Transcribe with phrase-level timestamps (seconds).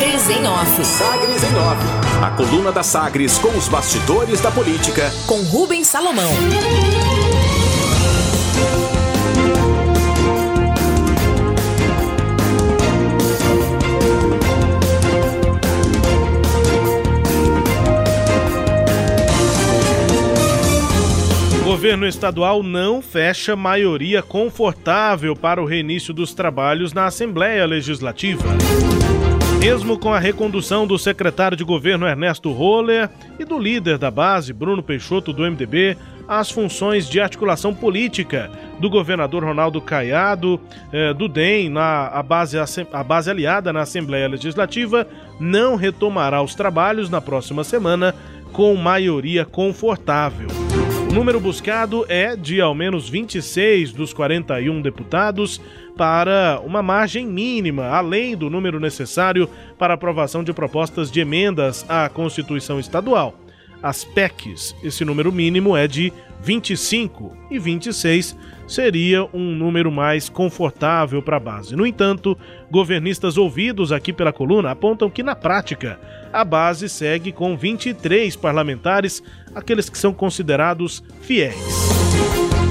[0.00, 0.84] Sagres em Off.
[0.86, 2.24] Sagres em Off.
[2.24, 5.12] A coluna da Sagres com os bastidores da política.
[5.26, 6.32] Com Rubens Salomão.
[21.62, 28.44] governo estadual não fecha maioria confortável para o reinício dos trabalhos na Assembleia Legislativa.
[29.60, 34.54] Mesmo com a recondução do secretário de governo Ernesto Roller e do líder da base,
[34.54, 40.58] Bruno Peixoto, do MDB, às funções de articulação política do governador Ronaldo Caiado,
[40.90, 45.06] eh, do DEM, na, a, base, a base aliada na Assembleia Legislativa,
[45.38, 48.14] não retomará os trabalhos na próxima semana
[48.54, 50.48] com maioria confortável.
[51.10, 55.60] O número buscado é de ao menos 26 dos 41 deputados
[55.96, 62.08] para uma margem mínima, além do número necessário para aprovação de propostas de emendas à
[62.08, 63.34] Constituição Estadual.
[63.82, 68.36] As PECs, esse número mínimo é de 25 e 26
[68.70, 71.74] seria um número mais confortável para a base.
[71.74, 72.38] No entanto,
[72.70, 75.98] governistas ouvidos aqui pela coluna apontam que, na prática,
[76.32, 79.22] a base segue com 23 parlamentares,
[79.54, 81.90] aqueles que são considerados fiéis.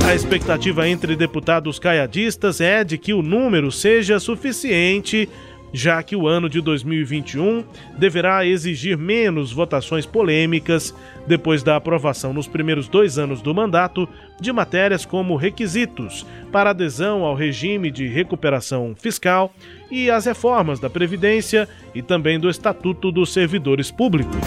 [0.07, 5.27] A expectativa entre deputados caiadistas é de que o número seja suficiente
[5.73, 7.63] já que o ano de 2021
[7.97, 10.93] deverá exigir menos votações polêmicas
[11.27, 14.07] depois da aprovação nos primeiros dois anos do mandato
[14.39, 19.53] de matérias como requisitos para adesão ao regime de recuperação fiscal
[19.91, 24.37] e as reformas da Previdência e também do Estatuto dos Servidores Públicos.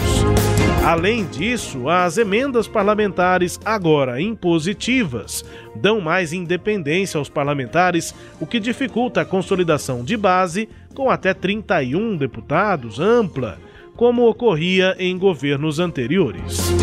[0.83, 9.21] Além disso, as emendas parlamentares, agora impositivas, dão mais independência aos parlamentares, o que dificulta
[9.21, 13.57] a consolidação de base com até 31 deputados ampla,
[13.95, 16.73] como ocorria em governos anteriores.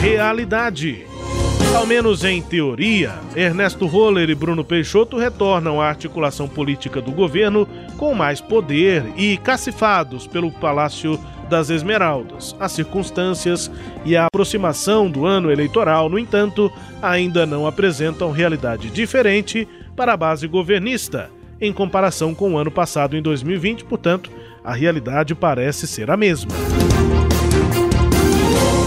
[0.00, 1.04] Realidade.
[1.76, 7.68] Ao menos em teoria, Ernesto Roller e Bruno Peixoto retornam à articulação política do governo
[7.98, 11.20] com mais poder e cacifados pelo Palácio
[11.50, 12.56] das Esmeraldas.
[12.58, 13.70] As circunstâncias
[14.04, 16.72] e a aproximação do ano eleitoral, no entanto,
[17.02, 21.28] ainda não apresentam realidade diferente para a base governista
[21.60, 24.30] em comparação com o ano passado em 2020, portanto,
[24.64, 26.50] a realidade parece ser a mesma.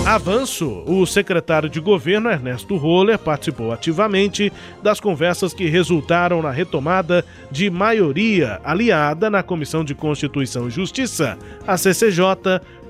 [0.05, 0.83] Avanço.
[0.85, 7.69] O secretário de governo Ernesto Roller participou ativamente das conversas que resultaram na retomada de
[7.69, 12.25] maioria aliada na Comissão de Constituição e Justiça, a CCJ,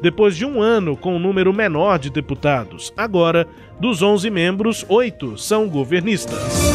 [0.01, 2.91] depois de um ano com um número menor de deputados.
[2.97, 3.47] Agora,
[3.79, 6.73] dos 11 membros, oito são governistas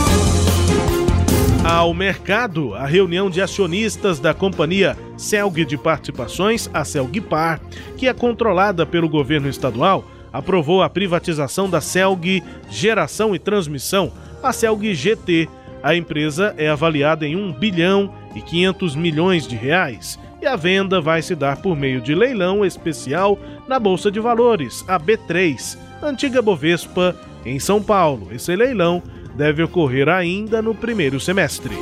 [1.64, 7.60] ao mercado a reunião de acionistas da companhia Celg de Participações, a Celgpar,
[7.96, 10.02] que é controlada pelo governo estadual,
[10.38, 15.48] aprovou a privatização da Celg Geração e Transmissão, a Celg GT.
[15.82, 21.00] A empresa é avaliada em 1 bilhão e 500 milhões de reais e a venda
[21.00, 26.40] vai se dar por meio de leilão especial na Bolsa de Valores, a B3, antiga
[26.40, 28.28] Bovespa, em São Paulo.
[28.30, 29.02] Esse leilão
[29.34, 31.74] deve ocorrer ainda no primeiro semestre.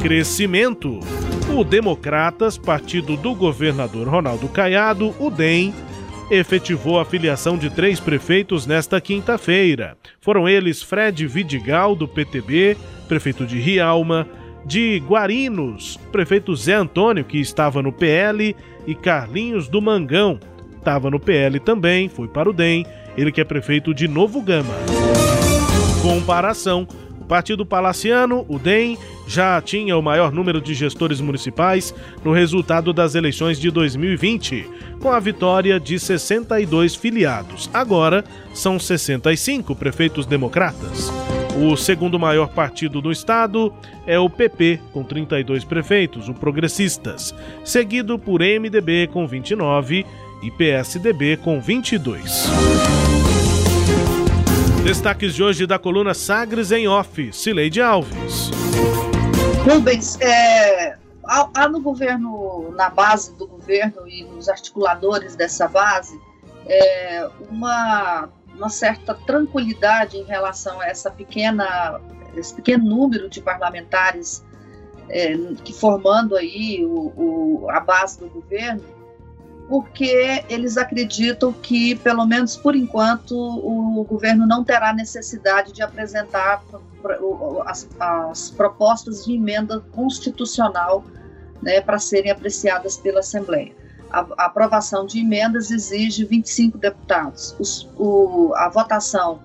[0.00, 1.00] Crescimento.
[1.52, 5.72] O Democratas, partido do governador Ronaldo Caiado, o DEM,
[6.30, 9.96] efetivou a filiação de três prefeitos nesta quinta-feira.
[10.20, 12.76] Foram eles Fred Vidigal, do PTB,
[13.06, 14.26] prefeito de Rialma,
[14.64, 20.40] de Guarinos, prefeito Zé Antônio, que estava no PL, e Carlinhos do Mangão,
[20.76, 22.84] estava no PL também, foi para o DEM,
[23.16, 24.74] ele que é prefeito de Novo Gama.
[26.02, 26.86] Comparação:
[27.26, 31.94] Partido Palaciano, o DEM, já tinha o maior número de gestores municipais
[32.24, 34.68] no resultado das eleições de 2020,
[35.00, 37.68] com a vitória de 62 filiados.
[37.74, 41.12] Agora são 65 prefeitos democratas.
[41.56, 43.72] O segundo maior partido do estado
[44.06, 47.34] é o PP, com 32 prefeitos, o Progressistas,
[47.64, 50.04] seguido por MDB com 29
[50.42, 52.95] e PSDB com 22.
[54.86, 58.52] Destaques de hoje da coluna Sagres em Off, Cileide Alves.
[59.64, 66.16] Rubens, é, há, no governo, na base do governo e nos articuladores dessa base,
[66.68, 72.00] é, uma, uma certa tranquilidade em relação a essa pequena,
[72.36, 74.44] esse pequeno número de parlamentares
[75.08, 78.84] é, que formando aí o, o, a base do governo,
[79.68, 86.62] porque eles acreditam que, pelo menos por enquanto, o governo não terá necessidade de apresentar
[87.66, 91.04] as, as propostas de emenda constitucional
[91.62, 93.72] né, para serem apreciadas pela Assembleia.
[94.10, 97.56] A, a, aprovação de emendas exige 25 deputados.
[97.58, 99.40] Os, o, a votação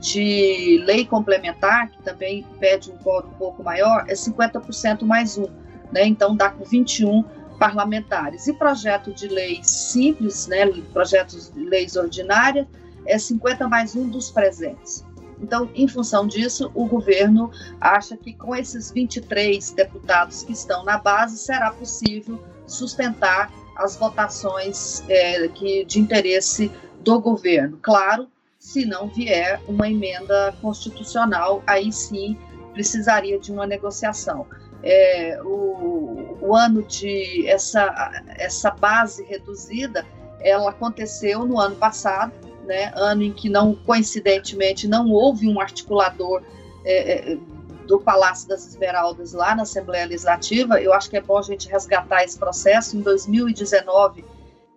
[0.00, 5.48] de lei complementar, que também pede um quórum um pouco maior, é 50% mais um.
[5.92, 6.06] Né?
[6.06, 7.24] Então dá com 21
[7.56, 8.46] parlamentares.
[8.46, 12.66] E projeto de lei simples, né, projetos de leis ordinárias,
[13.06, 15.04] é 50 mais um dos presentes.
[15.40, 17.50] Então, em função disso, o governo
[17.80, 25.04] acha que com esses 23 deputados que estão na base, será possível sustentar as votações
[25.08, 27.78] é, que, de interesse do governo.
[27.82, 32.36] Claro, se não vier uma emenda constitucional, aí sim
[32.72, 34.46] precisaria de uma negociação.
[34.82, 40.06] É, o, o ano de essa, essa base reduzida,
[40.40, 42.32] ela aconteceu no ano passado,
[42.64, 46.42] né, ano em que não coincidentemente não houve um articulador
[46.84, 47.38] é, é,
[47.86, 50.80] do Palácio das Esmeraldas lá na Assembleia Legislativa.
[50.80, 52.96] Eu acho que é bom a gente resgatar esse processo.
[52.96, 54.24] Em 2019,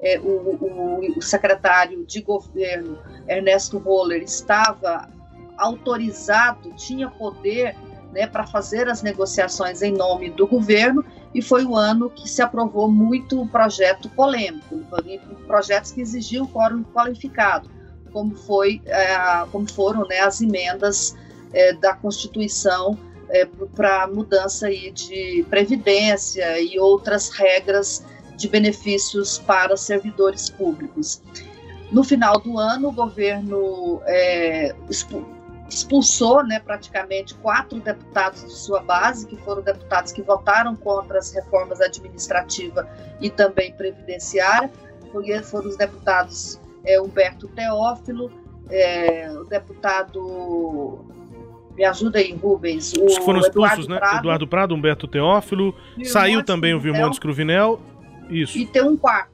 [0.02, 5.10] é, o, o, o, secretário de governo Ernesto Roller estava
[5.58, 7.76] autorizado, tinha poder
[8.14, 11.04] né, para fazer as negociações em nome do governo
[11.34, 14.80] e foi o ano que se aprovou muito o projeto polêmico,
[15.46, 17.70] projetos que exigiam quórum qualificado
[18.12, 21.16] como, foi, é, como foram né, as emendas
[21.54, 22.98] é, da Constituição
[23.30, 23.46] é,
[23.76, 28.04] para mudança aí de previdência e outras regras
[28.36, 31.22] de benefícios para servidores públicos.
[31.92, 34.76] No final do ano, o governo é,
[35.70, 41.32] expulsou né, praticamente quatro deputados de sua base, que foram deputados que votaram contra as
[41.34, 42.88] reformas administrativa
[43.22, 44.72] e também previdenciária,
[45.12, 48.32] porque foram os deputados é, Humberto Teófilo,
[48.70, 51.06] é, o deputado.
[51.76, 52.94] Me ajuda aí, Rubens.
[52.94, 54.00] O Os que foram expulsos, Eduardo né?
[54.00, 55.74] Prado, Eduardo Prado, Humberto Teófilo.
[56.04, 57.80] Saiu também o Vilmontes Cruvinel.
[58.30, 58.58] Isso.
[58.58, 59.32] E tem um quarto.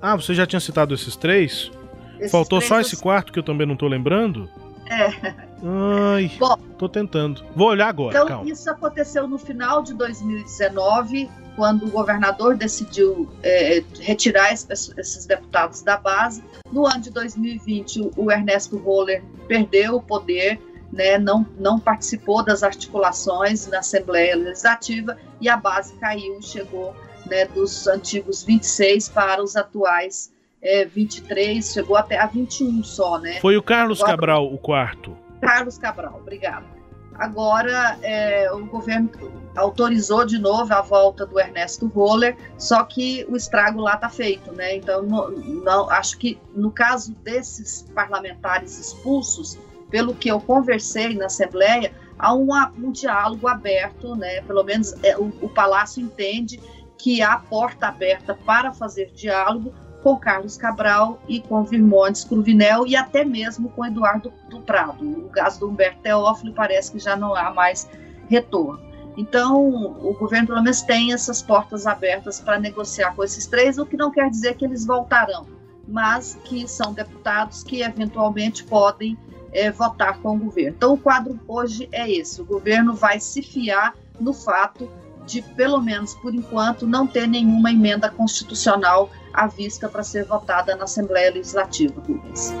[0.00, 1.70] Ah, você já tinha citado esses três?
[2.18, 4.48] Esses Faltou três só esse quarto que eu também não estou lembrando?
[4.86, 5.47] É.
[5.62, 7.44] Ai, Bom, tô tentando.
[7.54, 8.50] Vou olhar agora, então, calma.
[8.50, 15.96] isso aconteceu no final de 2019, quando o governador decidiu é, retirar esses deputados da
[15.96, 16.42] base.
[16.70, 20.60] No ano de 2020, o Ernesto Roller perdeu o poder,
[20.92, 26.94] né, não, não participou das articulações na Assembleia Legislativa e a base caiu, chegou
[27.26, 30.32] né, dos antigos 26 para os atuais
[30.62, 33.38] é, 23, chegou até a 21 só, né?
[33.40, 35.16] Foi o Carlos Agora, Cabral o quarto.
[35.40, 36.66] Carlos Cabral, obrigado.
[37.14, 39.10] Agora é, o governo
[39.56, 44.52] autorizou de novo a volta do Ernesto Roller, só que o estrago lá está feito,
[44.52, 44.76] né?
[44.76, 49.58] Então, não, não, acho que no caso desses parlamentares expulsos,
[49.90, 54.40] pelo que eu conversei na Assembleia, há um, um diálogo aberto, né?
[54.42, 56.60] Pelo menos é, o, o Palácio entende
[56.96, 62.94] que há porta aberta para fazer diálogo, com Carlos Cabral e com Virmontes Cruvinel e
[62.94, 65.04] até mesmo com Eduardo do Prado.
[65.04, 67.88] No caso do Humberto Teófilo, parece que já não há mais
[68.28, 68.88] retorno.
[69.16, 69.66] Então,
[70.00, 73.96] o governo, pelo menos, tem essas portas abertas para negociar com esses três, o que
[73.96, 75.44] não quer dizer que eles voltarão,
[75.88, 79.18] mas que são deputados que eventualmente podem
[79.52, 80.76] é, votar com o governo.
[80.76, 84.88] Então, o quadro hoje é esse: o governo vai se fiar no fato
[85.26, 90.76] de, pelo menos por enquanto, não ter nenhuma emenda constitucional à vista para ser votada
[90.76, 92.52] na Assembleia Legislativa, Rubens.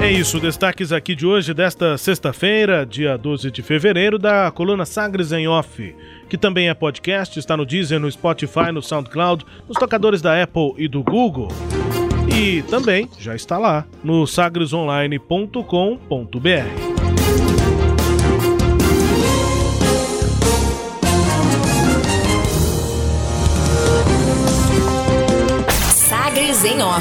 [0.00, 5.32] É isso, destaques aqui de hoje, desta sexta-feira, dia 12 de fevereiro, da coluna Sagres
[5.32, 5.96] em Off,
[6.28, 10.74] que também é podcast, está no Deezer, no Spotify, no SoundCloud, nos tocadores da Apple
[10.76, 11.48] e do Google.
[12.32, 16.95] E também já está lá no sagresonline.com.br.